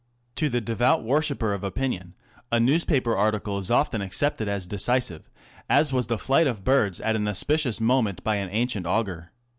[0.37, 2.15] To the devout worshipper of opinion
[2.51, 5.29] a newspaper article is often accepted as decisive,
[5.69, 9.31] as was the flight of birds at an auspicious moment by an ancient augur.